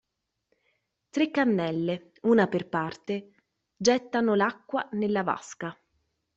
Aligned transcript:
Tre 1.11 1.29
cannelle, 1.29 2.13
una 2.23 2.47
per 2.47 2.67
parte, 2.69 3.35
gettano 3.77 4.33
l'acqua 4.33 4.89
nella 4.93 5.21
vasca. 5.21 5.77